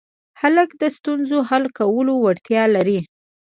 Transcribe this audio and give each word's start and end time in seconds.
هلک 0.41 0.69
د 0.81 0.83
ستونزو 0.97 1.37
حل 1.49 1.65
کولو 1.79 2.13
وړتیا 2.23 2.63
لري. 2.75 2.99